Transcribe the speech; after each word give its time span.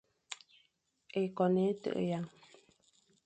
Ékôn 1.21 1.53
é 1.65 1.67
tagha. 1.81 2.19